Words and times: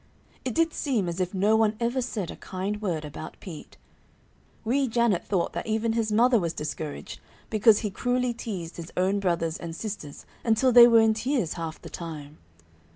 It 0.43 0.55
did 0.55 0.73
seem 0.73 1.07
as 1.07 1.19
if 1.19 1.31
no 1.35 1.55
one 1.55 1.77
ever 1.79 2.01
said 2.01 2.31
a 2.31 2.35
kind 2.35 2.81
word 2.81 3.05
about 3.05 3.37
Pete. 3.39 3.77
Wee 4.65 4.87
Janet 4.87 5.23
thought 5.23 5.53
that 5.53 5.67
even 5.67 5.93
his 5.93 6.11
mother 6.11 6.39
was 6.39 6.53
discouraged, 6.53 7.19
because 7.51 7.81
he 7.81 7.91
cruelly 7.91 8.33
teased 8.33 8.77
his 8.77 8.91
own 8.97 9.19
brothers 9.19 9.57
and 9.57 9.75
sisters 9.75 10.25
until 10.43 10.71
they 10.71 10.87
were 10.87 11.01
in 11.01 11.13
tears 11.13 11.53
half 11.53 11.79
the 11.79 11.89
time. 11.91 12.39